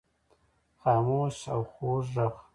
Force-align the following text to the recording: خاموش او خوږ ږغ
خاموش 0.81 1.37
او 1.53 1.61
خوږ 1.71 2.03
ږغ 2.13 2.33